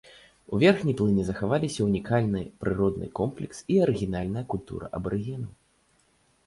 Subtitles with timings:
[0.55, 5.51] У верхняй плыні захаваліся ўнікальны прыродны комплекс і арыгінальная культура абарыгенаў.